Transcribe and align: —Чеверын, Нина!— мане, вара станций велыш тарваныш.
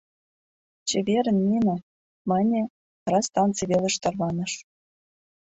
—Чеверын, 0.87 1.37
Нина!— 1.47 1.77
мане, 2.29 2.61
вара 3.03 3.19
станций 3.29 3.67
велыш 3.71 3.95
тарваныш. 4.03 4.53